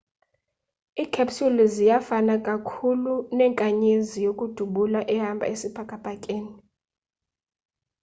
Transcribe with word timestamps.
i-capsule 1.03 1.59
iza 1.67 1.95
kufana 2.01 2.35
kakhulu 2.47 3.13
nenkanyezi 3.37 4.17
yokudubula 4.27 4.99
ehamba 5.15 5.45
isibhakabhakeni 5.53 6.53